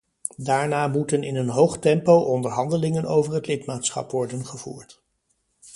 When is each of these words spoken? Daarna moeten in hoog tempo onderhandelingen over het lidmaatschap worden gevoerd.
Daarna 0.37 0.87
moeten 0.87 1.23
in 1.23 1.47
hoog 1.47 1.77
tempo 1.77 2.13
onderhandelingen 2.17 3.05
over 3.05 3.33
het 3.33 3.47
lidmaatschap 3.47 4.11
worden 4.11 4.45
gevoerd. 4.45 5.01